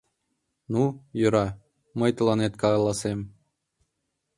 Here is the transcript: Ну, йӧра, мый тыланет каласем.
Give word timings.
Ну, 0.73 0.83
йӧра, 1.19 1.47
мый 1.99 2.11
тыланет 2.17 2.53
каласем. 2.61 3.19